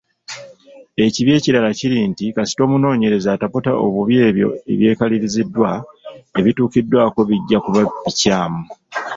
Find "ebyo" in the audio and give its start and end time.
4.27-4.49